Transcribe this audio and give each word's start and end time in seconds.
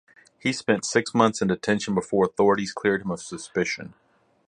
He 0.39 0.51
spent 0.51 0.83
six 0.83 1.13
months 1.13 1.43
in 1.43 1.47
detention 1.49 1.93
before 1.93 2.25
authorities 2.25 2.73
cleared 2.73 3.03
him 3.03 3.11
of 3.11 3.21
suspicion. 3.21 3.93